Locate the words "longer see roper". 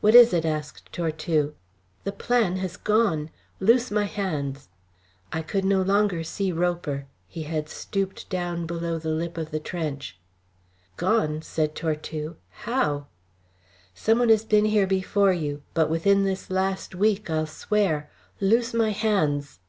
5.82-7.06